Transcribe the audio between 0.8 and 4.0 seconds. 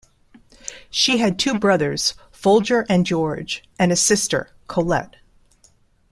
She had two brothers, Folger and George, and a